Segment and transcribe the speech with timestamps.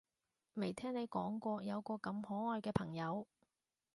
[0.55, 3.27] 未聽你講過有個咁可愛嘅朋友